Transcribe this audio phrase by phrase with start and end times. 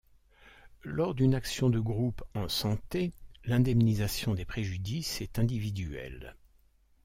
[0.81, 3.11] Lors d’une action de groupe en santé,
[3.45, 6.35] l’indemnisation des préjudices est individuelle.